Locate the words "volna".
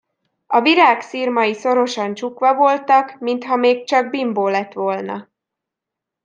4.73-5.29